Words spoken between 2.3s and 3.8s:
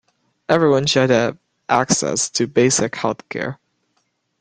to basic health-care.